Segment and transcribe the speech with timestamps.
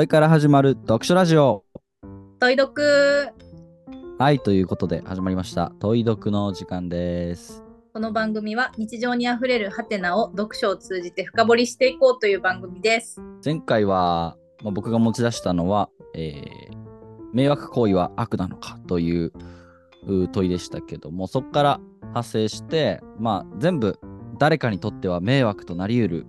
[0.00, 1.62] 問いから始まる読書ラジオ。
[2.38, 3.34] 問い読
[4.18, 5.72] はい、ということで始まりました。
[5.78, 7.62] 問い読の時間です。
[7.92, 13.20] この番組は日常にあふれるハテナを読書を通じて深掘りしていこうという番組です。
[13.44, 16.80] 前回は、まあ、僕が持ち出したのは、えー
[17.34, 19.32] 迷惑行為は悪なのかという
[20.06, 24.00] う問いでしたけども、そこから派生して、まあ、全部
[24.38, 26.26] 誰かにとっては迷惑となり得る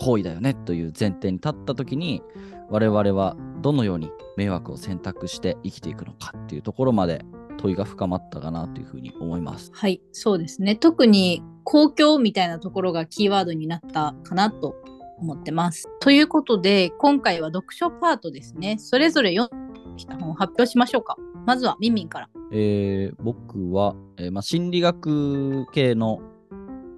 [0.00, 2.22] 行為だよねという前提に立った時に、
[2.70, 7.24] 我々はどのように迷惑を選択して生きていくのかっていうところまで
[7.58, 9.70] 問いが深まったかなというふうに思います。
[9.74, 10.76] はい、そうですね。
[10.76, 14.76] 特に公共みたいなところがキーワードになったかなと
[15.18, 15.88] 思ってます。
[16.00, 18.76] ということで、今回は読書パートですね。
[18.78, 21.16] それぞれ読んできた本を発表しましょうか。
[21.46, 22.28] まずはミンミンから。
[22.52, 26.20] えー僕は、えーまあ、心理学系の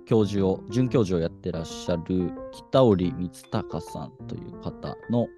[0.06, 5.28] 教授を、准教授をやってらっしゃる北織光隆さんという方の、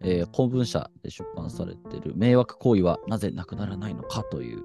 [0.00, 4.62] えー公文社で出版されている迷惑行為はなぜなくならないのかという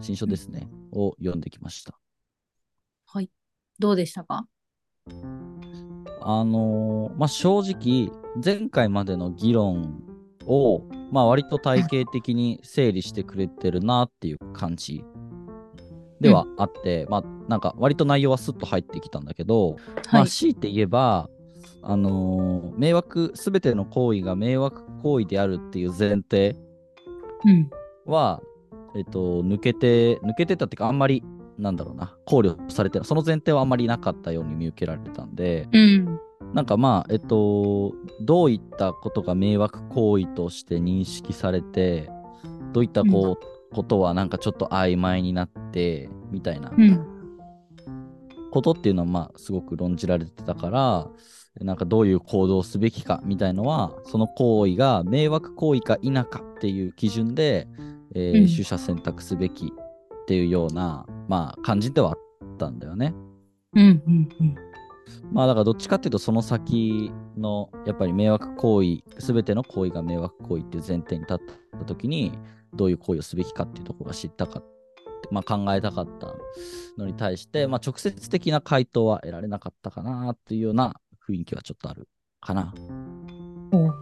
[0.00, 1.98] 新書ですね、を読んできました。
[3.06, 3.30] はい。
[3.78, 4.46] どうでしたか？
[6.24, 8.10] あのーまあ、正直、
[8.44, 10.02] 前回までの議論
[10.46, 15.04] を、まあ、割と体系的に整理してくれてるなっていう感じ
[16.20, 19.76] ではあって、まあ、なんか割と内容はスッと入ってきたんだけど、
[20.12, 20.28] まあ、はい。
[20.28, 21.28] 強いて言えば、
[21.82, 26.56] あのー迷惑、すべての行為が迷惑行為であるっていう前提
[27.44, 27.70] うん。
[28.06, 28.40] は、
[28.94, 31.24] えっと、抜けて、抜けてたっていうか、あんまり、
[31.58, 36.20] なんだろうな、考慮されてその前提はあんまりなかったように見受けられてたんで、うん。
[36.54, 42.10] なんかまあ、えっと、どういったことが迷惑行為として認識されて、
[42.72, 47.06] どういったこう、ことはなんかちょっと曖昧になって、みたいなうん。
[48.50, 51.08] ことっていうのはまあ、すごく論じられてたから、
[51.60, 57.68] なんかどういう行動をすべきかみたいのは、その行為が迷惑行為か否かっていう基準で、
[58.14, 59.72] えーうん取捨選択すべき
[60.22, 63.14] っていうような、まあ、感じではあったんだよね。
[63.74, 64.02] うん。
[64.06, 64.28] うん。
[65.32, 71.38] まあだからどっちかっていうとその先のやっぱり迷惑行為すべての行為が迷惑行為っていう前提に立っ
[71.78, 72.32] た時に
[72.74, 76.34] どういう行為をすべきかっていうところが知ったかって、まあ、考えたかった
[76.98, 80.96] のに対して、まあ、直接的な回答は得られなかったかなっていうような
[81.32, 82.08] 雰囲気はちょっとある
[82.40, 82.74] かな。
[83.72, 83.92] おう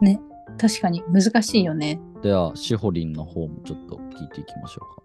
[0.00, 0.20] ね。
[0.58, 2.00] 確かに難しいよね。
[2.22, 5.02] ではしほりんの方もちょっと聞いていきましょうか。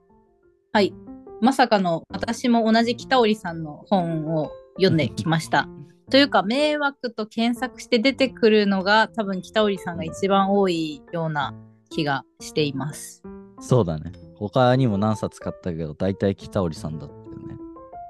[0.74, 0.94] はい。
[1.42, 5.68] まさかの私も同じ北織さんの本を読んできました。
[6.12, 11.56] というか、迷惑と検索して出てくるのが多分北織さんが一番多いような
[11.90, 13.24] 気がしています。
[13.60, 14.12] そうだね。
[14.36, 17.58] 他にも何冊買ったけど大体北織さんだったよね。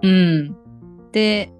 [0.03, 0.57] うん。
[1.11, 1.53] で、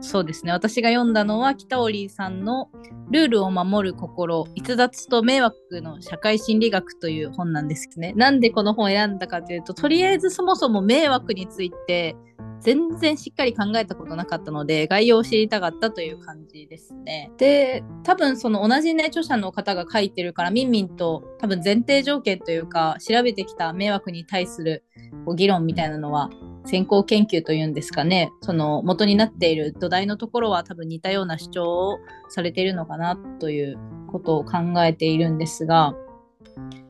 [0.00, 0.52] そうですね。
[0.52, 2.70] 私が読んだのは北織さんの
[3.10, 8.12] ルールを守る心、逸脱と迷惑の社会心理学という本なんですね。
[8.16, 12.16] なんでこの本を選んだかというと、とりあえずそもそも迷惑について
[12.60, 17.30] 全然しっかり考えたことなかったので、概要を知りたかったという感じですね。
[17.38, 24.84] で、多分その同じね、著者の方が書いてるから、みんみんと多分前提条件というか、調べてきた迷惑に対する
[25.24, 26.30] こう議論みたいなのは
[26.64, 31.98] 先行研究というんですかねその元になっている土台のところは多分似たような主張を
[32.28, 33.78] されているのかなという
[34.10, 35.94] ことを考えているんですが、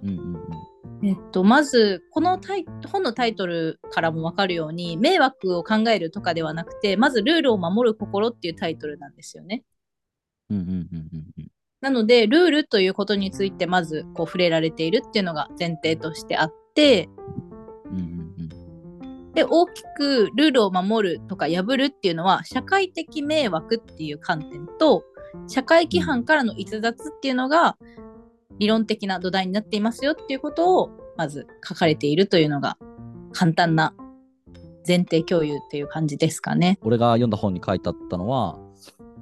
[0.03, 1.07] うんうんうん。
[1.07, 9.63] えっと、まずこのタイ本のタイトルからも分かるように迷惑を考えるとかではなくてまずルールを守る心っていうタイトルなんですよね。
[10.51, 11.49] うんうんうんうんうん。
[11.81, 17.09] なのでルールということについてまずこう触れられているっていうのが前提としてあって
[19.35, 25.05] で大きくルールを守るとか破るっていうのは社会的迷惑っていう観点と
[25.47, 27.77] 社会規範からの逸脱っていうのが
[28.59, 32.77] 理論的な土台になっていますよっていうことをまず書かれているというのが
[33.33, 33.95] 簡単な
[34.87, 36.79] 前提共有っていう感じですかね。
[36.83, 38.59] 俺が読んだ本に書いてあったのは、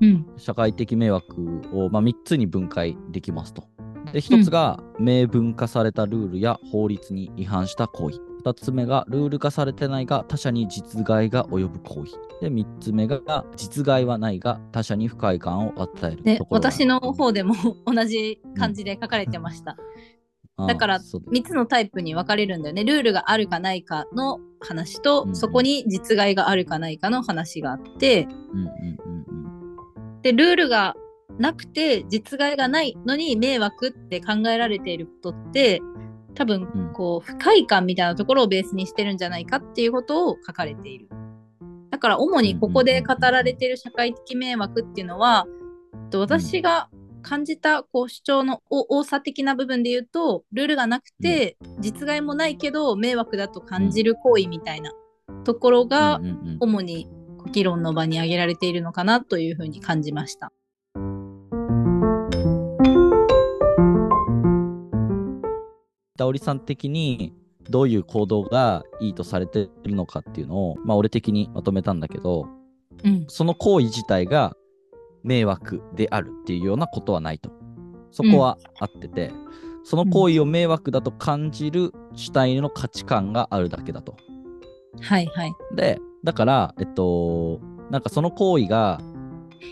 [0.01, 0.27] うん。
[0.37, 3.65] 社会的迷惑を、まあ、3つに分解できますと。
[4.13, 8.21] で、1つが明文化されたルールや法律に違反した行為。
[8.45, 12.13] 2つ目がルール化されてないが他者に実害が及ぶ行為。
[12.41, 17.55] で、3つ目が実害はないが他者に不快感を与えるで私の方でも
[17.87, 19.77] 同じ感じで書かれてました。
[20.57, 22.85] あだからそうだ3つのタイプに分かれるんだよね。
[22.85, 30.23] ルールがあるかないかの話と、うんうんそこに実害があるかないかの話があって、うんうんうんうん。
[30.23, 30.97] で、ルールが
[31.39, 35.81] なくて実害がないのに迷惑って考えられていることって、
[36.39, 41.09] 多分うんこう不快感みたいなところをベースにしてるんじゃないかっていうことを書かれている。
[41.91, 45.47] だから主にここで語られている社会的迷惑っていうのは、
[46.11, 46.89] と私が
[47.23, 54.93] 感じたこう主張の多さ的な部分で言うとルールがなくて、実害もないけど迷惑だと感じる行為みたいな
[55.43, 56.21] ところが
[56.61, 57.09] 主に
[57.51, 60.53] 議論の場に挙げられているのかなというふうに感じました。
[66.19, 67.33] 北織さん的に
[67.71, 72.49] どういう行動がいいとされてるのかっていうのを、まあ、俺的にまとめたんだけど
[73.05, 74.57] うん、その行為自体が
[75.23, 77.51] 迷惑であるっていうようなことはないと
[78.11, 79.31] そこはあってて、
[79.85, 84.17] その行為を迷惑だと感じる主体の価値観があるだけだと。
[85.03, 85.53] はいはい。
[85.75, 87.61] でだからえっと
[87.91, 88.99] なんかその行為が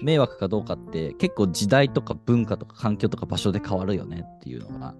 [0.03, 4.95] 迷惑かどうかって結構時代とか文化とか環境とか場所で変わるよねっていうのが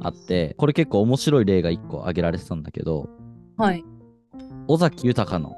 [0.00, 3.08] あってこれ結構面白い例が1個挙げられてたんだけど
[3.56, 3.84] はい。
[4.68, 5.56] 尾崎豊の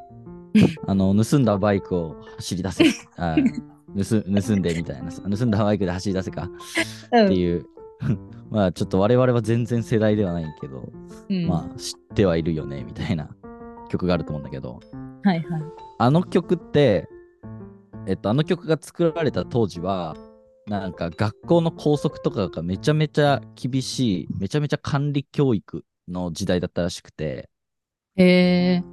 [0.86, 2.84] あの盗んだバイクを走り出せ
[3.16, 3.36] あ
[3.96, 6.48] 盗盗んでみたいなさ盗んだバイクで走り出せか
[7.12, 7.66] うんっていう
[8.50, 10.92] まあちょっと我々は全然世代ではないけど、
[11.30, 13.28] うんまあ知ってはいるよねみたいな
[13.88, 14.80] 曲があると思うんだけど
[15.24, 15.62] はいはい。
[15.98, 17.08] あの曲って、
[18.06, 20.14] えっと、あの曲が作られた当時は、
[20.66, 27.50] なんか学校の校則とかがめちゃめちゃ厳しい、めちゃめちゃ管理教育の時代だったらしくて、
[28.16, 28.84] へえ。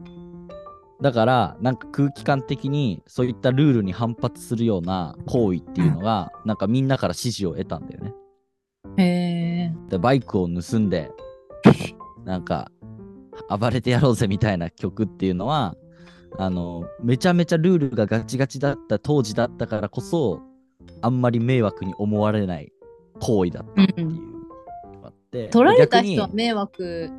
[1.01, 8.13] だから、なんか空気感的にそういったルールに反発するような行為っていうのが、なんかみんなから支持を得たんだよね。
[8.97, 9.73] へえ。
[9.89, 11.11] で、バイクを盗んで、
[12.25, 12.71] なんか、
[13.49, 15.75] 暴れてやろうぜみたいな曲っていうのは、
[16.37, 20.41] あの、めちゃめちゃルールがガチガチだった当時だったからこそ、
[21.01, 22.71] あんまり迷惑に思われない
[23.19, 25.47] 行為だったっていうのがあって。
[25.49, 27.09] 取られた人は迷惑。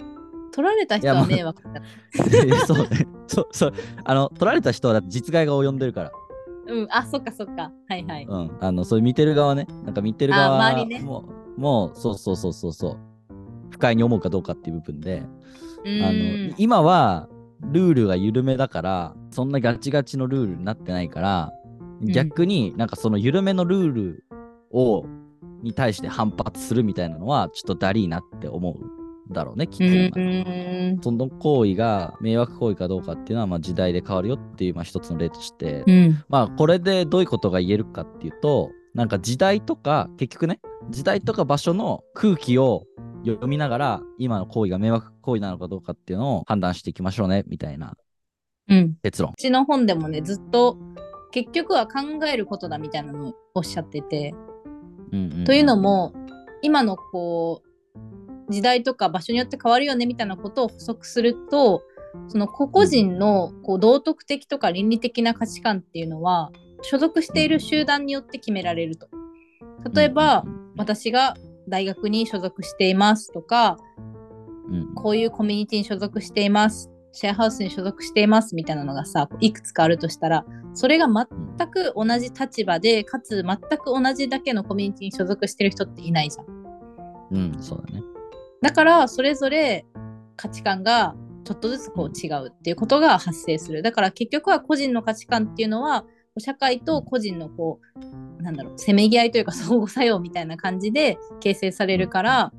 [0.52, 1.82] 取られた人は迷惑だ。
[2.66, 3.06] そうね。
[3.26, 3.72] そう、そう。
[4.04, 6.12] あの、取られた人はだって実害が及んでるから。
[6.68, 6.86] うん。
[6.90, 7.72] あ、そっかそっか。
[7.88, 8.26] はいはい。
[8.28, 8.50] うん。
[8.60, 9.66] あの、そういう見てる側ね。
[9.84, 11.24] なんか見てる側あ周りねも、
[11.56, 12.96] もう、そうそうそうそうそう。
[13.70, 15.22] 不快に思うかどうかっていう部分で、
[15.84, 17.28] あの今は
[17.60, 21.61] ルールが緩めだからそんなガチガチのルールになってないからん
[22.02, 24.24] 逆になんかその緩めのルール
[24.70, 25.04] を
[25.62, 31.00] に対して反発するみたいなのはちょっとダリーなって思うだろうねきうっと、ーん。
[31.00, 36.24] その行為が迷惑行為かどうかっていうのはまあ時代で変わるよっていうまあ一つの例として、うん。
[36.28, 40.60] まあこれでどういうことが言えるかっていうとなんか時代とか結局ね
[40.90, 42.84] 時代とか場所の空気を
[43.24, 47.94] 読みながら今の行為が迷惑行為なのかどうかっていうのを判断していきましょうねみたいな
[48.68, 48.96] うん。
[49.02, 49.34] 結論う。
[49.36, 50.78] ちの本でもね、ずっと
[51.32, 54.34] 結局は考えることだみたいなのをおっしゃってて。
[55.10, 56.14] うんうんというのも、
[56.62, 61.82] 今のこう、時代とか場所によって変わるよねみたいなことを補足すると、
[62.28, 66.50] その個々人のこう道徳的とか倫理的な価値観っていうのは、
[66.82, 69.08] 所属している集団によって決められると。
[69.94, 70.44] 例えば、
[70.76, 71.34] 私が
[71.68, 73.76] 大学に所属していますとか、
[74.68, 80.44] うんこういうコミュニティに所属しています、シェアハウスに所属していますみたいなのがさ、いくつかあるとしたら、
[80.74, 86.46] それが全く同じ立場で、かつ全く同じだけのコミュニティに所属してる人っていないじゃん。
[87.32, 88.02] うん、そうだね。
[88.62, 89.84] だから、それぞれ
[90.36, 91.14] 価値観が
[91.44, 93.82] ちょっとずつこう違うっていうことが発生する。
[93.82, 96.04] だから結局は個人の価値観っていうのは、
[96.38, 97.80] 社会と個人のこ
[98.38, 102.52] う、なんだろう、せめぎ合いというか相互作用みたいな感じで形成されるから、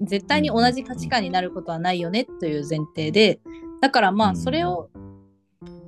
[0.00, 3.40] 絶対に同じ価値観になることはないよねという前提で、
[3.80, 4.88] だからまうんあそれを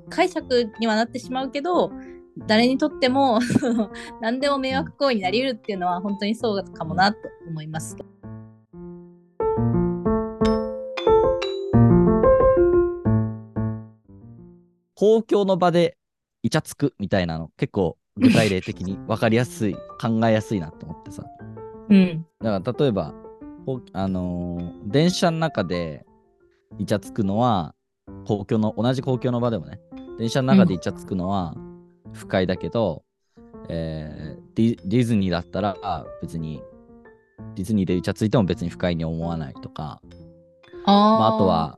[0.09, 1.93] 解釈にはなってしまうけど、
[2.47, 3.41] 誰にとっても
[4.21, 7.97] 何でも迷惑行為になり得るっていうのは本当にそうかもなと思います。
[14.95, 15.97] 公共の場で
[16.43, 21.25] イチャつくみたいなの結構具体例的に分かりやすい、考えやすいなと思ってさ。
[21.89, 22.27] うん。
[22.41, 23.15] だから例えば、
[23.93, 26.05] あのー電車の中で
[26.79, 27.75] イチャつくのは、
[28.27, 29.81] 公共の、同じ公共の場でもね、
[30.19, 31.55] 電車の中でイチャつくのは
[32.13, 33.05] 不快だけど、
[33.69, 35.77] えーディディズニーだったら
[36.21, 36.63] 別に、
[37.55, 40.03] ディズニーでイチャついても別に不快に思わないとか、
[40.85, 41.77] あ,、まあ、あとは、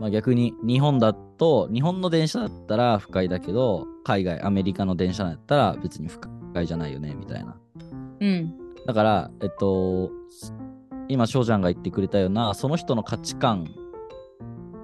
[0.00, 6.20] まあ、逆に日本だと、日本の電車だったら不快だけど、海外、アメリカの電車だったら別に不
[6.52, 7.56] 快じゃないよね、みたいな。
[8.20, 8.54] うん。
[8.86, 10.23] だから、えっと、す
[11.08, 13.68] 今、翔ちゃんが言ってくれたような、その人の価値観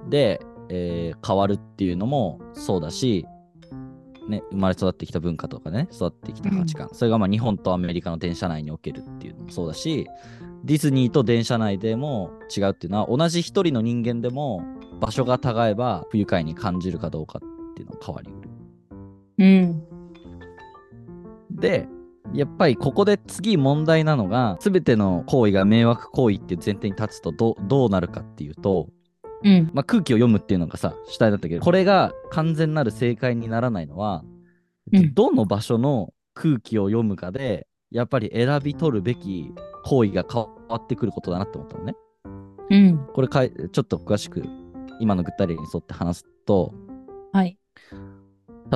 [0.08, 3.26] で、えー変わるっていうのもそうだし、
[4.28, 10.06] ね、生まれ育ってきた文化とかね、育ってきた価値観、それがまあ日本とアメリカの電車内におけるっていうのもそうだし、
[10.64, 14.62] ディズニーと電車内でも違うっていうのは、同じ一人の人間でも
[15.00, 18.48] 場所が違えば不愉快に感じるかどうかっていうのは変わりうる。
[19.38, 19.82] うん。
[21.50, 21.88] で、
[22.32, 28.88] やっぱりここで次問題なのが、すべての行為が迷惑行為っていう前提に立つとどどうなるかっていうと、
[29.42, 29.70] うん。
[29.72, 34.22] まあ、空気を読むっていうのがさ、主体だったけど、これが完全なる正解にならないのは、
[34.92, 39.52] うんどの場所の空気を読むかで、やっぱり選び取るべき
[39.84, 41.94] 行為が変わってくることだなって思ったのね。
[42.70, 43.06] うん。
[43.14, 44.42] これかい、ちょっと詳しく
[44.98, 46.74] 今の具体例に沿って話すと、
[47.32, 47.56] はい。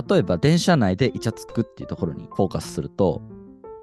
[0.08, 3.22] 例えば電車内でイチャつくっていうところにフォーカスすると、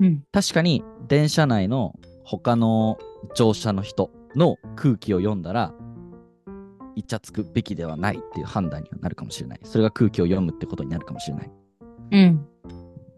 [0.02, 0.24] うん。
[0.32, 1.94] 確かに電車内の
[2.24, 2.98] 他の
[3.36, 5.74] 乗車の人の空気を読んだら、
[6.96, 9.60] イチャつくべきではないっていう判断にはなるかもしれない。
[9.64, 11.52] それが空気を読むってことになるかもしれない。
[12.12, 12.46] うん。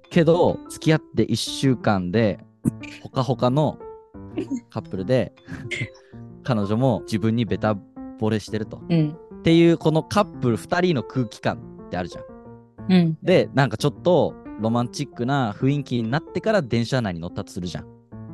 [0.10, 2.40] けど、付き合って1週間で、
[3.02, 3.80] ほかほかの
[4.70, 5.34] カップルで、
[6.44, 7.76] 彼女も自分にベタ
[8.20, 8.82] 惚れしてると。
[8.90, 9.18] うん。
[9.40, 12.24] っていう、このカップル2人の空気感ってあるじゃん。
[12.90, 13.18] うん。
[13.24, 17.86] で、なんかちょっとロマンチックな雰囲気になってから電車内に乗ったとするじゃん。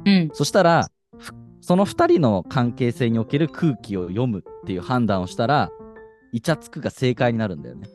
[0.06, 0.30] うん。
[0.34, 5.70] そしたら、ふその2人の関係性における空気を読むっていう判断をしたら、
[6.32, 7.88] イチャつくが正解になるんだよね。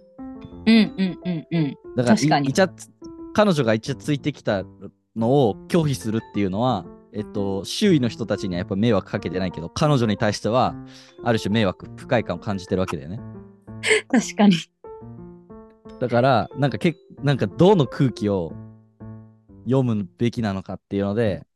[0.67, 0.95] うん。
[0.97, 1.19] うん。
[1.25, 1.47] うん。
[1.51, 1.77] うん。
[1.97, 2.91] だから確イチャつ
[3.35, 4.65] 彼女がイチャついてきた
[5.17, 10.75] のを拒否するっていうのは、えっと、周囲の人たちにはやっぱ迷惑かけてないけど、彼女に対しては、
[11.23, 13.21] ある種迷惑、不快感を感じてるわけだよね。
[14.09, 14.55] 確かに。
[16.01, 18.53] だから、なんかけ、なんかどの空気を
[19.65, 21.47] 読むべきなのかっていうので、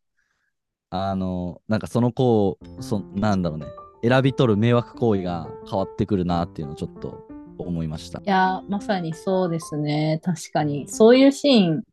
[0.91, 3.67] あの、なんかその子を、そなんだろうね、
[4.03, 7.27] 選び取る迷惑行為が変わってくるなっていうのをちょっと
[7.59, 8.23] 思いましたい。
[8.25, 10.21] や、まさにそうですね。
[10.23, 10.89] 確かに。
[10.89, 11.85] そういうシーン、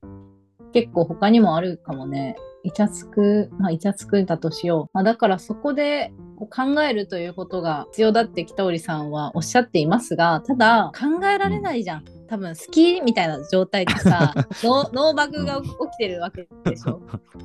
[0.71, 2.35] 結構他にもあるかもね。
[2.65, 4.89] イチャつく、まあ、イチャつくだとしよう。
[4.93, 6.11] まあ、だからそこで
[6.49, 12.05] 考えるということが必要だって北織さんはおっしゃっていますが、ただ考えられないじゃん。
[12.27, 17.01] 多分好きみたいな状態でさ、ノーノーバグが起きてるわけでしょ。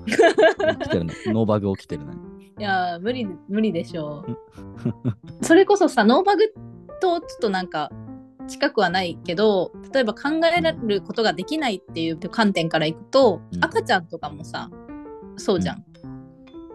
[0.07, 1.15] 起きてるね。
[1.27, 2.12] ノーバグ起きてるね。
[2.59, 4.37] いやー無理無理でしょう。
[5.45, 6.53] それこそさノーバグ
[7.00, 7.91] とちょっとなんか
[8.49, 14.71] 近くはないけど例えば考えられることができないっていう観点からいくと、うん赤ちゃんとかもさ
[15.37, 15.85] そうじゃん。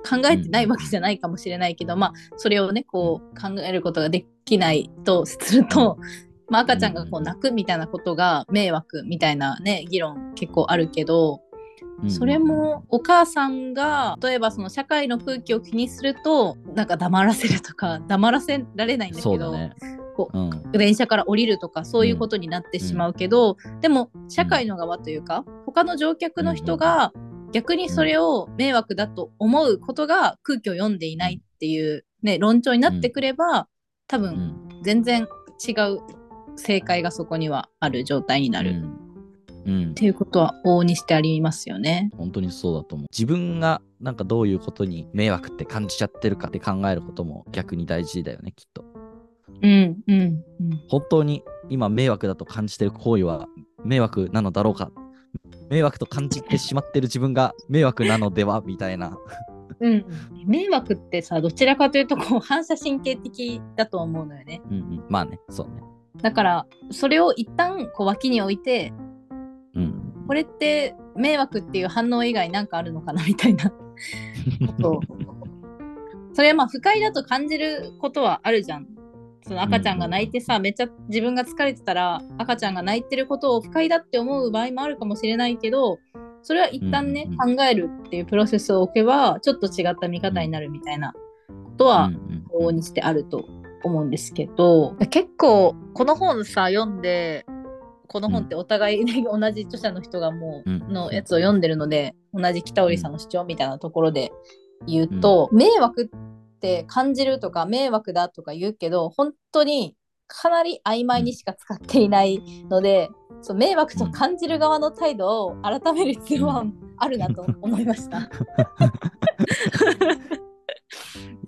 [0.07, 5.97] 考えてないわけじゃないかもしれないけど、まあそれをねこう考えることができないとすると、
[6.47, 11.41] まあ、赤ちゃんがこう泣くみたいなことが迷惑みたいなね議論結構あるけど、
[12.03, 12.11] うん。
[12.11, 19.73] それ、もお母さんが例えばその社会の空気を気にするとなんか黙らせるとか黙らせられないんだけど、ね。
[20.15, 20.71] こううん。
[20.71, 27.11] 電車から降りるとかそういうことになってしまうけど、でも社会の側というか他の乗客の人が
[27.51, 33.67] 逆にそれを迷惑だと思うことが空気を読んでいないっていう、ね、論調になってくれば
[34.07, 34.83] 多分うん。
[34.83, 35.27] 全然
[35.67, 35.99] 違う
[36.57, 38.71] 正解がそこにはある状態になる。
[38.71, 38.83] うん。
[39.65, 42.11] うんっていうことは往々にしてありますよね。
[42.15, 43.07] 本当にそうだと思う。
[43.11, 48.85] 自分がなんかどういうことに迷惑って感じちゃってるかって考えることも逆に大事だよね、きっと。
[49.63, 50.43] うんうんうん。
[50.87, 53.47] 本当に今迷惑だと感じてる行為は
[53.83, 54.91] 迷惑なのだろうか
[55.69, 59.17] 迷惑と感じてしまってる自分が迷惑なのではみたいな。
[59.81, 60.05] うん、
[60.45, 65.83] 迷惑ってさどちらかというとこう反射神経的だと思うのよねうんうん、まあね、そうね。
[66.21, 68.93] だからそれを一旦こう脇に置いて
[69.73, 70.05] うん。
[70.27, 73.71] これって迷惑っていう反応以外なんかあるのかなみたいな
[74.79, 74.99] そう
[76.33, 78.87] それはまあ不快だと感じることはあるじゃん
[79.47, 85.99] その赤ちゃんが泣いてさ、めっちゃ自分が疲れてたら赤ちゃんが泣いてることを不快だって思う場合もあるかもしれないけど
[86.41, 91.13] それは一旦ね、うんうん考えるっていうプロセスを置けばちょっと違った見方になるみたいな
[91.47, 93.45] ことはうんうん往々にしてあると
[93.83, 97.45] 思うんですけど、結構この本さ読んで
[98.07, 104.31] この本ってお互い、ね 同じ著者の人がもううんのやつを読んでるので同じ北織さんの主張みたいなところで
[104.87, 106.09] 言うと、迷惑
[106.55, 109.95] って感じるとか迷惑だとか言うけど本当に
[110.27, 113.09] かなり曖昧にしか使っていないので、
[113.41, 116.65] そう迷惑と感じる側の態度を改める必要は
[116.97, 118.21] あるなと思いました。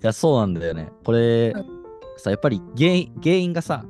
[0.00, 0.92] や、そうなんだよね。
[1.04, 3.84] これ、うさ、やっぱり原因原因がさ、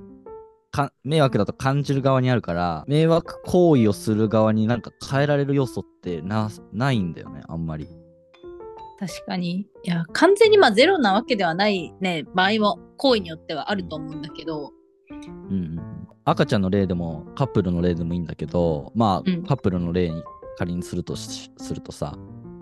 [0.71, 7.89] か迷惑だと感じる側にあるから、迷惑行為をする側になんか変えられる要素ってなないんだよね、あんまり。
[8.99, 9.67] 確かに。
[9.85, 14.73] いや、完全にまあゼロなわけではないね、場合も行為によってはあると思うんだけど、
[15.11, 15.81] うんうん、
[16.25, 19.45] 赤ちゃんの例でもカップルの例でもいいんだけど、まあ、うん。
[19.45, 20.23] カップルの例に
[20.59, 22.15] 仮にするとしするとさ、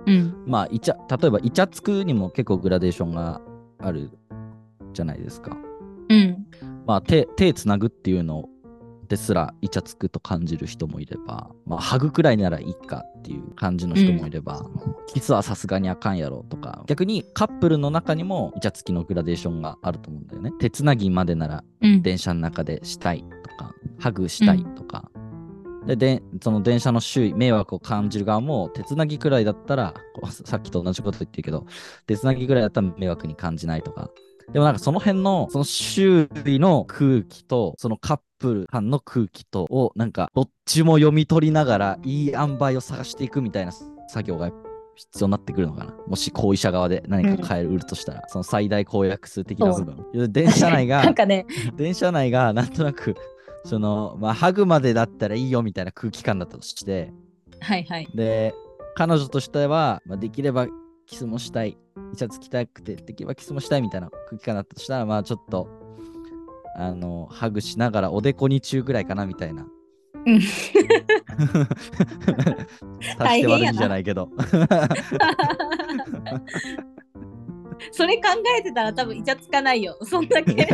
[0.06, 3.40] うん、まあ、イチャ例えばイチャつくにも結構グラデーションが
[3.78, 4.10] ある
[4.92, 5.56] じゃないですか。
[6.08, 6.46] うん、
[6.86, 8.48] まあ、手手つなぐっていうの
[9.06, 14.64] ですらイチャつくと感じる人もいれば、まあ、ハグくらいならいいかっていう感じの人もいれば、
[15.06, 16.82] キスはさすがにあかんやろとか。
[16.86, 20.52] 逆にカップルの中にもイチャつきのグラデーションがあると思うんだよね。
[20.58, 22.02] 手つなぎまでならうん。
[22.02, 25.10] 電車の中でしたいとかハグしたいとか、
[25.86, 29.94] ででその電車の周囲迷惑を感じる側も手つなぎくらいだったら
[30.44, 31.64] さっきと同じこと言ってるけど
[32.06, 34.10] 手つなぎくらいだったら迷惑に感じないとか
[34.52, 43.72] でもなんかその辺のその周囲の空気とそのカップル間の空気とをなんかどっちも読み取りながらいい塩梅を探していくみたいな
[44.08, 44.50] 作業が
[44.94, 45.94] 必要になってくるのかな。
[46.06, 50.32] もし行為者側で何か変えるとしたら、その最大公約数的な部分。
[50.32, 51.14] 電車内がなん。
[51.14, 53.14] かね、電車内がなんとなく
[53.64, 57.12] そのまあハグまでだったらいいよみたいな空気感だったとして。
[57.60, 58.08] はいはい。
[58.14, 58.54] で
[58.94, 60.66] 彼女としては、まあ、できれば
[61.06, 61.78] キスもしたい
[62.12, 65.68] イチャつきたくてできればキスもしたいみたいな空気感だったとしたらまあちょっと
[66.76, 69.66] あのハグしながらおでこに中ぐらいかなみたいな
[70.26, 70.36] うん。
[70.38, 70.42] 足
[73.38, 74.28] して悪いじゃないけど
[77.92, 78.22] それ考
[78.58, 79.98] えてたら多分イチャつかないよ。
[80.04, 80.66] そんだけ。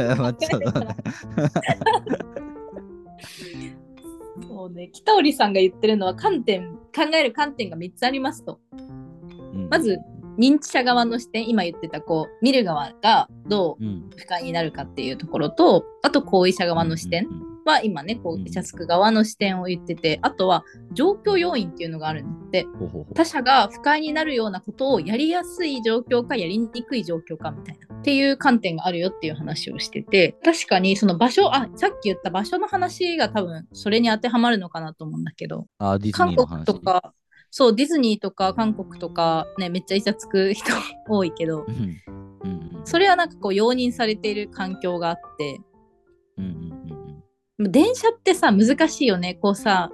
[4.48, 4.88] そうね。
[4.92, 8.60] 北織さんが言ってるのは観点、考える観点が3つありますと。
[8.72, 8.76] う
[9.58, 9.98] んまず、
[10.38, 14.10] 認知者側の視点、今言ってたこう、見る側がどううん。
[14.16, 22.66] 不快になるかっていうところと、あと行為者側の視点うんうんは今ね、こうんう、イチャつく側の視点を言ってて、あとは状況要因っていうのがあるんだって。
[23.14, 27.92] 他者が不快になるようなことをやりやすい状況かやりにくい状況かみたいな。
[28.02, 37.14] っていう観点があるよっていう話をしてて確かにその場所あさっき言った場所の話が多分それに当てはまるのかなと思うんだけど韓国とか
[37.54, 40.72] そうディズニーとか韓国とかねめっちゃイチャつく人
[41.08, 41.64] 多いけど。
[41.68, 42.00] うん
[42.84, 45.60] それはなんかこう容認されている環境があって。
[46.38, 49.34] うんうん電車ってさ難しいよね。
[49.34, 49.92] こうさ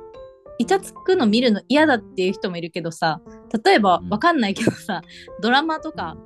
[0.58, 3.20] イチャつくの見るの嫌だっていう人もいるけどさ
[3.62, 4.08] 例えばうん。
[4.08, 5.02] わかんないけどさ、
[5.42, 6.16] ドラマとか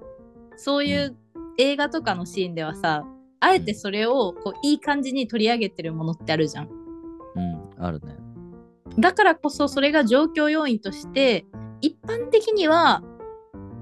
[0.56, 1.16] そういう
[1.58, 3.04] 映画とかのシーンではさ
[3.40, 6.68] あえてそれをこういい感じに取り上げてるものってあるじゃん。
[6.68, 7.84] うん。
[7.84, 8.21] あるね
[8.98, 11.46] だからこそそれが状況要因として
[11.80, 13.02] 一般的には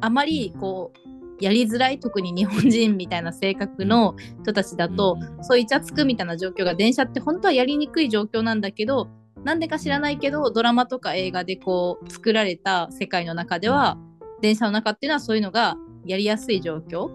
[0.01, 9.09] あまりこうやりづらい特に日本人みたいな性格の人たちだと、うんそうイチャつくみたいな状況が電車って本当はやりにくい状況なんだけど
[9.43, 13.97] なんでか知らないけどドラマとか映画でこう作られた世界の中では
[14.43, 17.11] 電車の中っていうのはそういうのがやりやすい状況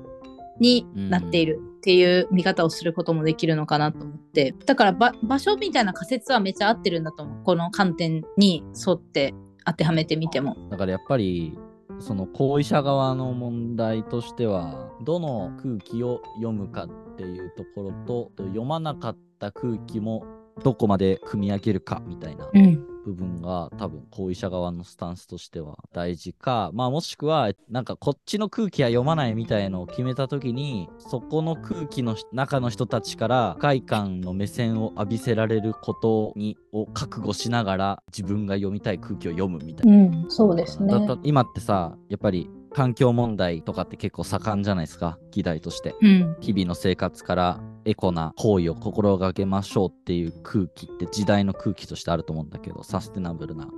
[0.60, 4.56] になっているっていう見方をすることもできるのかなと思って。
[4.66, 7.44] だからば場所みたいな仮説はめっちゃ合ってるんだと思う。
[7.44, 10.58] この観点に沿って当てはめてみても。
[10.72, 11.56] だからやっぱり
[12.00, 20.26] その行為者側の問題としてはどの空気を読むかっていうところと読まなかった空気も
[20.64, 22.50] どこまで組み上げるかみたいな。
[22.52, 39.96] うん部分が多分行為者側のスタンスとしては大事かまあもしくはなんかこっちの空気は読まないみたいのを決めた時にそこの空気の中の人たちから不快感の目線を浴びせられることにを覚悟しながら自分が読みたい空気を読むみたいな。
[39.96, 40.94] うん、そうですね。
[41.24, 45.96] 今ってさやっぱり環境問題とかって結構盛んじゃないですか議題として。
[46.02, 53.70] うん、日々の生活からエコな行為を心がけましょうっていう空気って時代の空気としてあると思うんだけどサステナブルな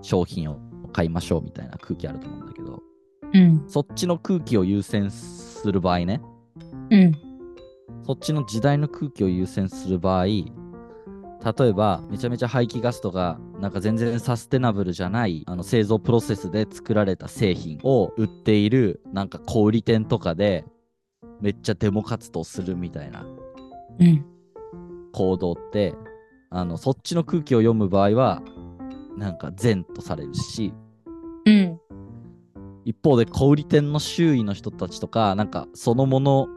[0.00, 0.58] 商品を
[0.92, 2.82] 買いましょうみたいな空気あると思うんだけど。
[3.32, 6.20] うん、そっちの空気を優先する場合ね
[6.90, 7.12] うん、
[8.04, 10.26] そっちの時代の空気を優先する場合
[11.44, 20.64] 例えばめちゃめちゃ排気ガスとかなんか全然サステナブルじゃないあの製造プロセスで作られた製品を売っているなんか小売店とかで
[21.40, 23.26] めっちゃデモ活動するみたいな
[24.00, 24.24] うん、
[25.12, 25.94] 行動って
[26.48, 28.42] あのそっちの空気を読む場合は
[29.18, 30.72] なんか善とされるし
[31.44, 31.80] うん、
[32.84, 36.48] 一方で小売店の周囲の人たちとかなんかそのもの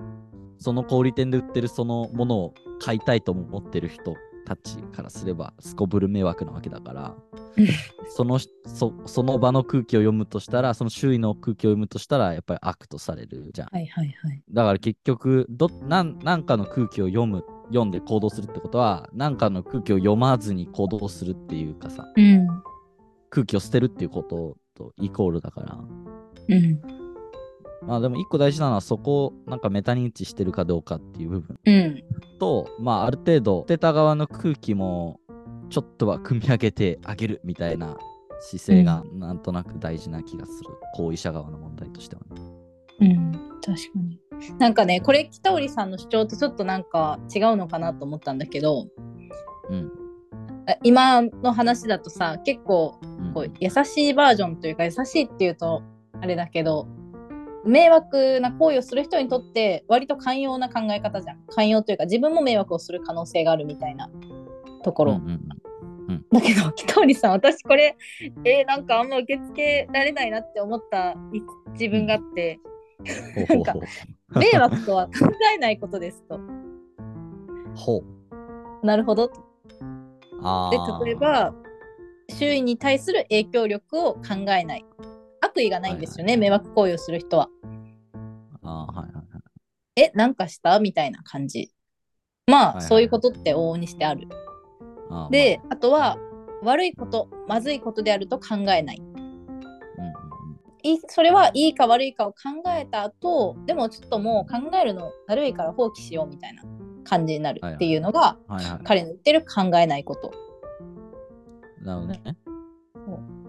[0.57, 4.15] その小売店で売ってるそのものを買いたいと思ってる人
[4.45, 7.15] たちからすればすこぶる迷惑なわけだから
[7.57, 7.67] うん
[8.15, 13.67] そのそその場の空気を読むとしたらその周囲の空気を読むとしたらやっぱり悪とされるじゃん。
[13.71, 14.43] はいはいはい。
[14.51, 22.47] だから結局どなんなんかの空気を読む読んで行動するってことはなんかの空気を読まずに行動するっていうかさうん、
[23.29, 25.77] 空気を捨てるっていうこととイコールだから。
[26.47, 26.81] うん、
[27.81, 31.59] まあでも一個大事なのはそこをなんかメタ認知してるかどうかっていう部分。
[31.65, 32.03] うん、
[32.39, 35.19] とまあある程度捨てた側の空気も
[35.69, 37.97] ちょっとは組み上げてあげるみたいな
[38.39, 42.41] 姿勢がなんとなく大事な気がする、行為者側の問題としてはね。
[43.01, 44.19] うん、確かに。
[44.59, 48.87] なんかね、これ北織さんの主張とちょっとなんか違うのかなと思ったんだけど、
[49.69, 49.91] うん。
[50.67, 53.33] あ今の話だとさ結構うん。
[53.33, 55.83] こう優しいバージョンというか優しいっていうと
[56.21, 56.87] あれだけど
[57.65, 61.39] 迷惑な行為をする人にとって割と寛容な考え方じゃん。
[61.47, 64.09] 寛容というか自分も迷惑をする可能性があるみたいな。
[64.83, 67.97] ところ、うんうんだけど北織さん私これ
[68.43, 72.59] えーなんかあんま受け付けられないなって思ったい自分があって。
[73.35, 73.79] ほうほうほ
[74.35, 74.39] う。
[74.39, 75.11] 迷惑とは考
[75.53, 76.39] えないことですと。
[77.75, 78.03] ほ
[78.83, 78.85] う。
[78.85, 79.27] なるほど。
[79.27, 79.33] で
[81.05, 81.53] 例え、ば
[82.29, 84.85] 周囲に対する影響力を考えない
[85.55, 87.47] 悪意がないんですよね、はいはい迷惑行為をする人は。
[88.61, 89.25] あーはいはいはい。
[89.95, 90.79] えなんかした？
[90.79, 91.71] みたいな感じ。
[92.47, 94.27] まあ、はいはいそういうことって往々にしてある。
[95.09, 95.77] あーで、あ。
[95.77, 96.17] とは
[96.61, 99.01] 悪いことまずいことであると考えない。
[100.83, 102.37] いいそれはいいか悪いかを考
[102.77, 106.61] えた後でもちょっともう考えるのだるいから放棄しようみたいな
[107.03, 108.79] 感じになるっていうのが、はいはい。
[108.83, 110.31] 彼の言ってる考えないこと。
[111.81, 112.37] なるほどね。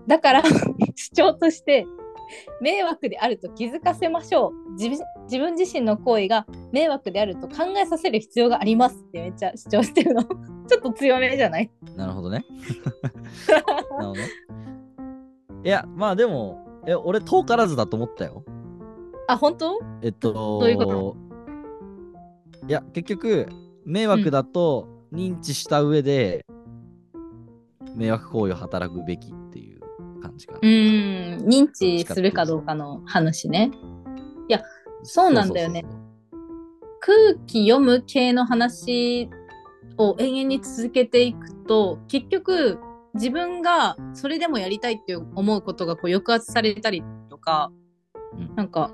[0.07, 0.43] だから
[0.95, 1.85] 主張として
[2.61, 4.73] 迷惑であると気づかせましょう。
[4.73, 10.23] 自分自分自身の行為が迷惑であると考えさせる必要がありますってめっちゃ主張してるの。
[10.69, 11.71] ちょっと強めじゃない？
[11.97, 12.45] なるほどね。
[13.49, 14.21] なるほどね。
[15.65, 18.45] いや、まあでも、え、俺遠からずだと思ったよ。
[19.29, 19.81] あ本当？
[20.03, 21.17] えっと、どういうこと？
[22.69, 23.47] いや、結局、
[23.85, 26.45] 迷惑だと認知した上で、
[27.95, 29.76] 迷惑行為を働くべきっていう
[30.29, 30.59] 感じかな。
[30.63, 31.47] うーん。
[31.47, 33.71] 認知するかどうかの話ね。
[34.49, 34.63] いや
[35.03, 35.83] そうなんだよね。
[35.83, 36.07] そうそう
[37.01, 39.29] 空気読む系の話
[39.97, 42.79] を永遠に続けていくと結局
[43.15, 47.71] 自分がそれでもやりたいって思うことがこう抑圧されたりとか、
[48.35, 48.55] うん。
[48.57, 48.91] なんか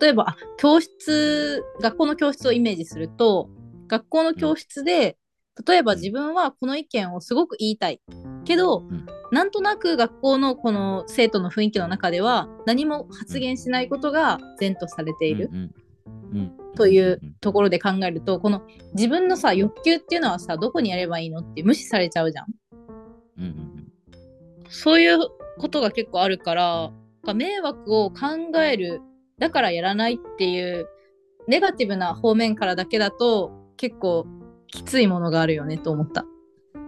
[0.00, 3.48] 例えばあ教室学校の教室をイメージすると
[3.88, 5.16] 学校の教室で、
[5.66, 8.00] 例えば自分はこの意見をすごく言いたい。
[8.44, 9.06] けど、ん。
[9.32, 15.50] なんとなく学校のこの生徒の雰囲気の中では何も発言しないことが善とされている。
[16.76, 18.62] といううんところで考えるとこの
[18.94, 22.46] 自分のさ欲求っていうのはさどこにやればいいのって無視されちゃうじゃん
[23.38, 23.92] うんうん。
[24.68, 25.18] そういう
[25.58, 26.92] ことが結構あるから
[27.34, 29.00] 迷惑を考える
[29.38, 30.86] だからやらないっていう
[31.48, 34.26] ネガティブな方面からだけだと結構
[34.68, 36.24] きついものがあるよねと思った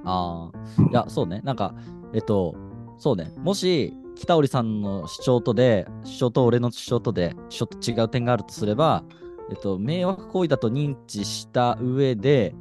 [0.05, 1.41] ああ、いや、そうね。
[1.45, 1.75] なんか、
[2.15, 2.55] えっと、
[2.99, 3.33] そうね。
[3.39, 9.05] もし、北織さんの主張とで、主張と俺の主張とで、ちょっと違う点があるとすれば、
[9.51, 12.55] えっと、迷惑行為だと認知した上で、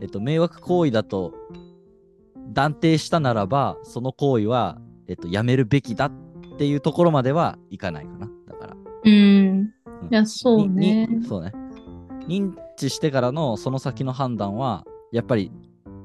[0.00, 1.32] えっと、迷惑行為だと
[2.52, 4.78] 断定したならば、その行為は、
[5.08, 6.12] えっと、やめるべきだっ
[6.58, 8.28] ていうところまではいかないかな。
[8.48, 8.76] だから。
[9.04, 9.74] うんうん
[10.10, 11.52] いやそうねそうね。
[12.26, 15.52] 認知してからのその先の判断は、やっぱり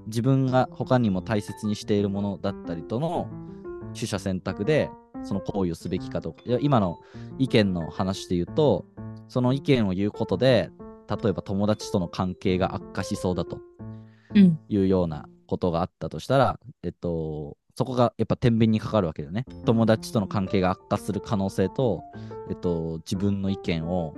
[0.08, 3.28] 自分が他にも大切にしているものだったりとの
[3.94, 4.90] 取捨選択で、
[5.24, 6.42] その行為をすべきかどうか。
[6.62, 7.00] 今の
[7.38, 8.86] 意見の話で言うと、
[9.28, 10.72] その意見を言うことで、
[11.10, 13.60] 例えば友達との関係が悪化しそうだと
[14.36, 19.46] うんいうようなことがあったとしたら、えっと、そこがやっぱ天秤にかかるわけだよね。
[19.66, 22.04] 友達との関係が悪化する可能性と、
[22.50, 24.16] えっと、自分の意見を、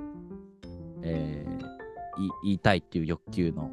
[1.03, 1.70] えーい
[2.43, 3.71] 言いたいっていう欲求の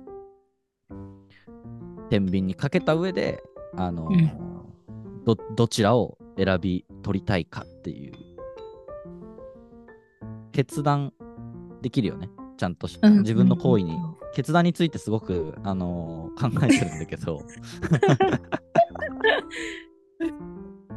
[2.10, 3.42] 天秤にかけた上で、
[3.76, 4.08] あの、
[5.24, 8.12] どどちらを選び取りたいかっていう。
[10.52, 11.12] 決断
[11.82, 12.30] できるよね。
[12.56, 13.18] ちゃんとしうん。
[13.20, 13.98] 自分の行為に。
[14.34, 17.42] 決断についてすごく、あのー考えてるんだけど。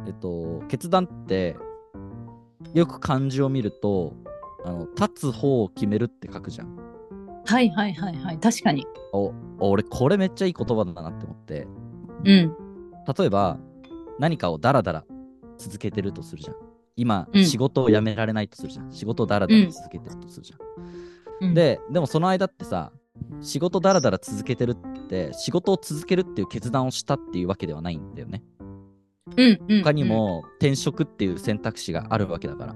[0.06, 1.56] えっと決断って
[2.74, 4.14] よく漢字を見ると
[4.64, 6.76] あの立つ方を決めるって書くじゃん
[7.46, 8.38] はいはいはいはい。
[8.38, 8.86] 確かに。
[9.12, 11.66] お俺これめっちゃいい言葉だなって思って。
[12.24, 12.56] うん。
[13.18, 13.58] 例えば
[14.18, 15.04] 何かをダラダラ
[15.58, 16.56] 続けてるとするじゃん。
[16.96, 17.44] 今、うん。
[17.44, 18.92] 仕事を辞められないとするじゃん。
[18.92, 21.54] 仕事をダラダラ続けてるとするじゃん、うん。
[21.54, 22.92] で、でもその間ってさ、
[23.40, 28.42] 仕事だらだら続けてるって、仕事を続けるっていう決断をしたっていうわけではないんだよね。
[29.36, 29.82] うんうん。
[29.82, 32.74] 他にも転職っていう選択肢があるわけだから。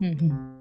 [0.00, 0.55] うんうん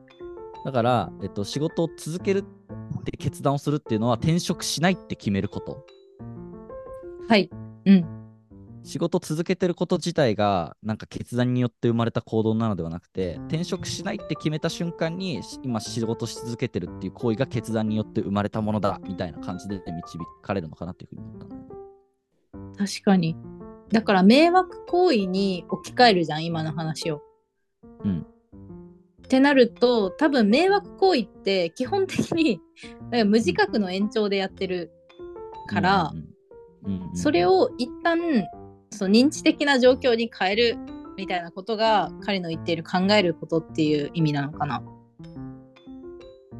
[0.65, 5.85] だから、えっと、仕事を続けるって決断をするっていうのは転職しないって決めること。
[7.29, 7.49] はい
[7.85, 8.05] うん
[8.83, 21.39] 仕事を続けてること自体がなんか決断によって生まれた行動なのではなくて転職しないって決めた瞬間にし今仕事し続けてるっていう行為が決断によって生まれたものだみたいな感じで導かれるのかなっていうふうに思っ
[22.77, 22.85] た。
[22.85, 23.35] 確かに
[23.91, 27.23] だから迷惑行為に置き換えるじゃん今の話を。
[28.03, 28.27] うん
[29.25, 32.61] ってなると多分迷惑行為って基本的に
[33.25, 34.91] 無自覚の延長でやってる
[35.67, 36.11] から、
[37.13, 38.19] それを一旦
[38.91, 40.77] その認知的な状況に変える
[41.17, 44.83] みたいなことが彼の言っている考えることっていう意味なのかな。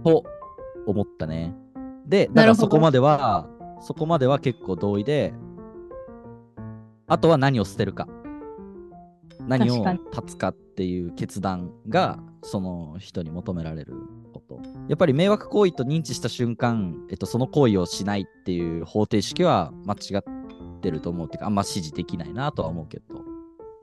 [0.04, 0.24] と
[0.88, 1.54] 思ったね。
[2.08, 3.48] で、だからそこまでは、
[3.82, 5.34] そこまでは結構同意で、
[7.08, 8.08] あとは何を捨てるか。
[9.48, 13.94] 何を確かに断つかっていう決断が、その人に求められる
[14.34, 14.60] こと。
[14.88, 23.06] やっぱり迷惑行為と認知した瞬間、えっと、その行為をしないっていう方程式は間違ってると思うっていうか、あんま支持できないなとは思うけど。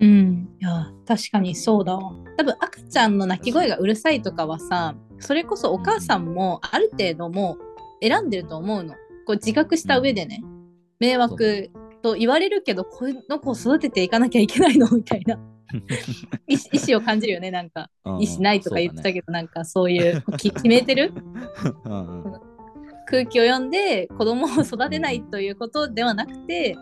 [0.01, 2.13] うん、いや確かにそうだわ。
[2.37, 7.57] 多分赤ちゃんの泣き声がうるさいとかはさそれこそお母さんもある程度も
[8.03, 8.95] う選んでると思うの。
[9.27, 10.43] こう自覚した上でね、
[10.99, 11.71] 迷惑
[12.03, 14.89] と言われるけどこの子を育てていかなきゃいけないの？
[14.91, 15.39] みたいな
[16.47, 19.13] 意思意思を感じるよねなんかうん意思ないとか言ってたど。
[19.15, 21.13] けど、なんかそういうき決めてる？
[21.85, 22.41] うんうん
[23.07, 26.77] 空気を読んで子供を育てないということではなくて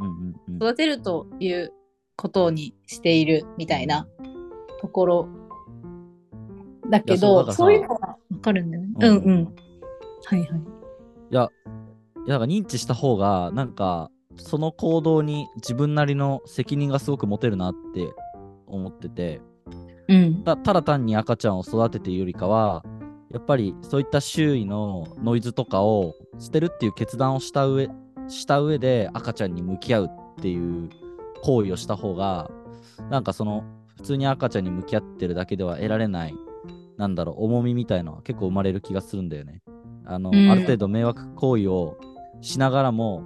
[0.00, 1.72] うんうんうん育てるという
[2.16, 4.06] ことにしているみたいな
[4.80, 5.28] ところ
[6.90, 8.88] だけどそういうのはわかるんだよね。
[9.00, 9.54] ううんんうん。
[10.24, 10.48] はいはい。
[10.48, 11.48] いや、
[12.26, 18.08] いや、認知した方が、なんか、その行動に自分なりの責任がすごく持てるなって
[18.66, 19.40] 思ってて、
[20.08, 20.42] うん。
[20.44, 22.84] たただ単に赤ちゃんを育てているよりかは、
[23.30, 27.88] やっぱりそういった周囲のノイズとかを捨てるっていう決断をした上
[28.28, 30.08] した上で赤ちゃんに向き合うっ
[30.42, 30.88] ていう
[31.42, 32.50] 行為をした方が、
[33.10, 33.64] なんかその
[33.96, 36.34] 普通に赤ちゃんに向き合ってるだけでは得られない、
[36.96, 39.62] なんだろう、重みみたいのは結構生まれる気がするんだよね。
[40.04, 41.98] あの、うんある程度迷惑行為を
[42.40, 43.22] しながらも、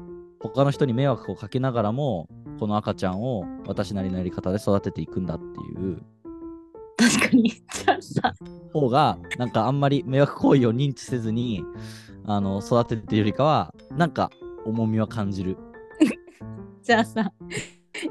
[0.48, 2.28] 他の人に迷惑をかけながらも、
[2.60, 6.02] この赤ちゃんを私なりのやり方で育てていくんだっていう
[6.96, 7.50] 確かに。
[7.50, 8.34] じゃあさ、
[8.72, 11.64] 方が、なんかあんまり迷惑行為を認知せずに、
[12.26, 14.30] あの、育ててるよりかは、なんか
[14.64, 15.56] 重みは感じる。
[16.82, 17.32] じゃあさ、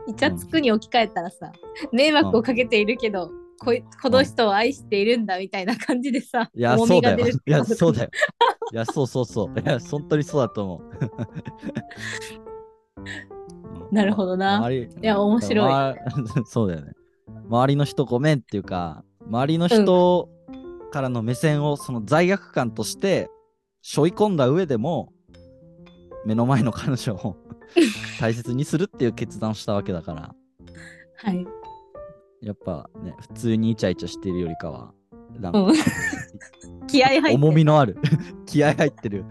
[0.07, 1.51] イチャつくに置き換えたらさ、
[1.91, 7.27] 迷惑をかけているけど、こいこの人を愛しているんだみたいな感じでさ、いや、重そうだよ。
[7.27, 8.09] いや、そうだよ。
[8.71, 9.59] いや、そうそうそう。
[9.59, 10.81] いや、本当にそうだと思う。
[12.47, 12.53] うん
[13.93, 15.95] なるほどないや面白いま
[16.45, 16.93] そうだよね。
[17.47, 20.29] 周りの人ごめんっていうか、周りの人
[20.91, 23.29] からの目線をその罪悪感として
[23.83, 25.13] 背負い込んだ上でも、
[26.25, 27.37] 目の前の彼女を
[28.19, 30.35] 大切にするっていう決断をしたわけだから、
[31.17, 31.45] はい。
[32.43, 34.93] やっぱね、普通にイチャイチャしてるよりかは、
[35.39, 35.75] なんか、うん
[36.87, 37.97] 気合入ってる重みのある、
[38.45, 39.25] 気合入ってる、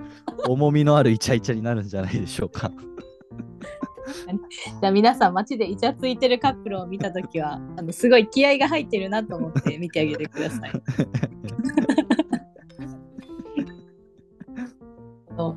[0.49, 2.73] 重みのあるイチャイチャになるんじゃないでしょうか。
[4.81, 10.73] じゃあ皆さん街でイチャついてるカップルを見たときはあのすごい気合が入ってるなと思って見てあげてください。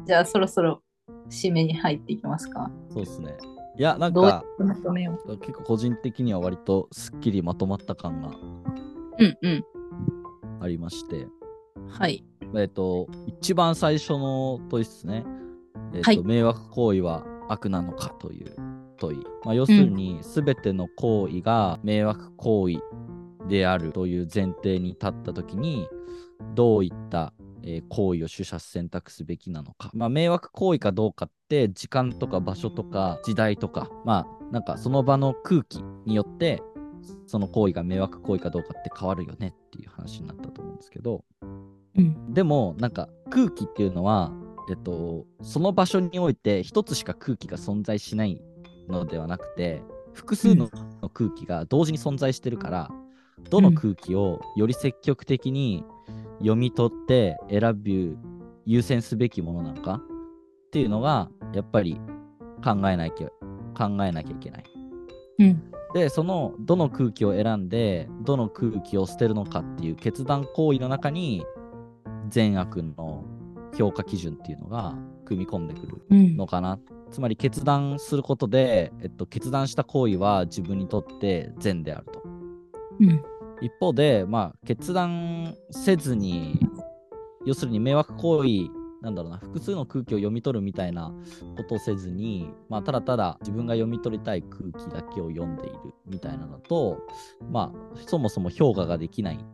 [0.06, 0.82] じゃあそろそろ
[1.30, 2.70] 締めに入っていきますか。
[2.90, 3.36] そうですね。
[3.78, 8.32] いや、なんかっ、てまとめよ結構個人的には割とすっきりまとまった感がう。
[9.20, 9.66] うんうん。
[10.62, 11.28] ありまして、
[11.90, 12.24] はい。
[12.56, 15.26] えっ、と、一番最初の問いですね。
[15.94, 18.56] えっ、と、はい迷惑行為は悪なのかという
[18.98, 19.18] 問い。
[19.44, 22.82] まあ、要するに、すべての行為が迷惑行為
[23.48, 25.88] であるという前提に立ったときに、
[26.56, 27.34] どういった、
[27.66, 29.90] えー行為を取捨選択すべきなのか。
[29.94, 36.62] まあ、迷惑行為かどうかって、時間とか場所とか時代とか、まあ、なんかその場の空気によって、
[37.28, 41.24] その行為が迷惑行為かどうかって変わるよねっていう話になったと思うんですけど、
[41.96, 42.34] うん。
[42.34, 44.32] でもなんか空気っていうのは、
[44.70, 48.42] えっと、その場所において一つしか空気が存在しない
[48.90, 50.70] のではなくて複数の
[51.14, 52.90] 空気が同時に存在してるから、
[53.50, 55.84] どの空気をより積極的に
[56.40, 58.18] 読み取って選ぶ
[58.66, 60.02] 優先すべきものなのか？
[60.02, 62.00] っていうのがやっぱり
[62.64, 63.30] 考えなきゃ
[63.78, 64.64] 考えなきゃいけない。
[65.40, 65.72] うん。
[65.94, 71.46] で、そのどの空気を選んで、どの空気を捨てるのかっていう決断行為の中に、
[72.30, 73.24] 善悪の
[73.78, 74.96] 評価基準っていうのが
[75.26, 76.80] 組み込んでくるうんのかな。
[77.12, 82.22] つまり決断することで、えっと、決断した行為は自分にとって善であると。
[83.00, 83.24] うん。
[83.62, 86.60] 一方で、まあ、決断せずに、
[87.46, 88.50] 要するに迷惑行為、
[89.02, 91.14] なんだろうな、複数の空気を読み取るみたいな
[91.58, 97.00] ことをせずに、まあ、ただただ自分が読み取りたい空気だけを読んでいるみたいなのと、
[97.52, 99.46] まあ、そもそも評価ができないん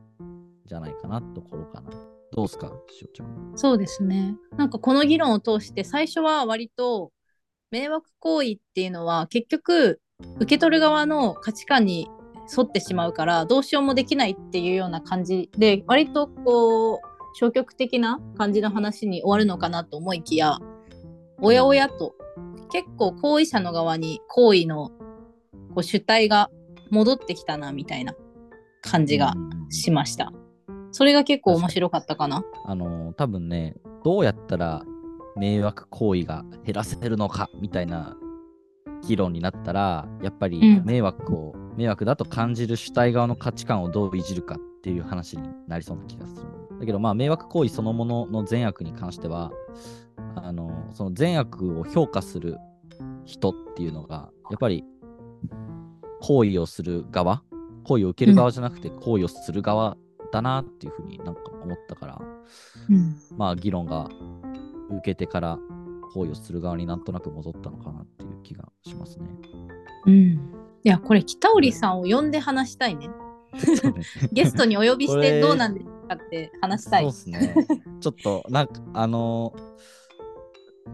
[0.66, 1.92] じゃないかなところかな。
[2.34, 3.52] どうすか、しおちゃん。
[3.56, 4.38] そうですね。
[4.56, 7.12] なんかこの議論を通して最初は割と
[7.72, 10.00] 迷惑行為っていうのは結局
[10.38, 12.08] 受け取る側の価値観に
[12.56, 16.99] 沿ってしまうからどうしようもできないっていうような感じで割とこう
[17.36, 20.58] 消極的な感じの話に終わるのかなと思いきや
[21.39, 22.15] おやおやと
[22.71, 24.89] 結構行為者の側に行為の
[25.69, 26.49] こう主体が
[26.89, 28.13] 戻ってきたなみたいな
[28.82, 30.34] 感じがうんしました。
[30.91, 32.43] それが結構面白かったかな。
[32.65, 34.84] あのー多分ね、どうやったら
[35.38, 38.17] 迷惑行為が減らせるのかみたいな
[39.08, 46.48] 議論になったら、やっぱりうん迷惑を、迷惑だと感じる主体側の価値観をどういじるかっていう話になりそうな気がする。
[46.80, 49.52] だけど、まあ、迷惑行為そのものの善悪に関しては、
[50.36, 52.58] あのーその善悪を評価する
[53.26, 54.84] 人っていうのが、やっぱり
[56.22, 57.41] 行為をする側、
[57.84, 59.98] 行為を受ける側じゃなくて行為をする側
[60.32, 62.22] だなっていうふうになんか思ったから、
[62.89, 63.15] うん。
[63.38, 64.08] まあ議論が
[64.89, 65.58] 受けてから
[66.13, 69.26] 行為をする側になんとなく戻ったのかなっていう気がしますね。
[70.06, 70.71] うん。
[70.84, 73.10] いや、これ、北織さんを呼んで話したいね。
[74.32, 77.04] ゲストにお呼びしてどうなんですかって話したい。
[77.04, 77.56] そうですね。
[78.00, 79.72] ちょっとなんかあのー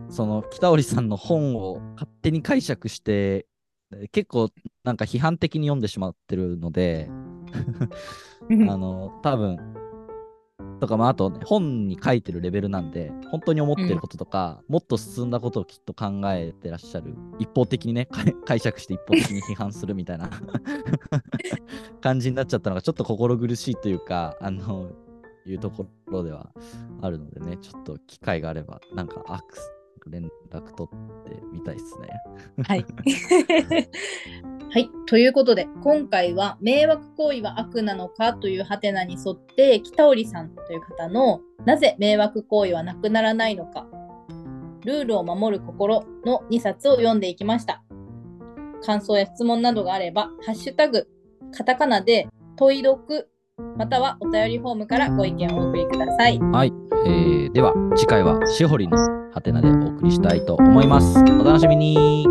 [0.09, 3.45] その北織さんの本を勝手に解釈して
[4.11, 4.49] 結構
[4.83, 9.57] なんか批判的に読んでしまってるので、あの多分
[10.79, 17.15] とかまああと、ね、本に書いてるレベルなんで本当に思ってることとか、もっと進んだことをきっと考えてらっしゃる。
[17.39, 20.29] 一方的にねか解釈して一方的に批判するみたいな。
[22.01, 24.91] 感じになっちゃったのがちょっと心苦しいというかあの
[25.45, 26.49] いうところでは
[27.01, 29.76] あるのでねちょっと機会があればなんかアクス
[30.09, 32.09] 連絡取ってみたいですね。
[32.63, 32.85] はい。
[34.69, 34.89] はい。
[35.07, 43.87] ということで、今回は迷惑行為は悪なのかというハテナに沿って、北織さんという方のなぜ迷惑行為はなくならないのか、
[44.83, 47.83] ルールを守る心の2冊を読んでいきました。
[48.85, 51.07] 感想や質問などがあれば、ハッシュタグ、
[51.51, 53.29] カタカナで問い読、
[53.77, 56.39] またはお便りフォームからご意見をお送りください。
[56.39, 56.73] はい、
[57.05, 58.97] えー、では次回はしほりの
[59.33, 61.19] ハテナでお送りしたいと思います。
[61.19, 62.25] お楽しみに